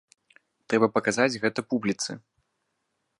Трэба 0.73 0.87
паказаць 0.95 1.39
гэта 1.45 1.59
публіцы! 1.73 2.11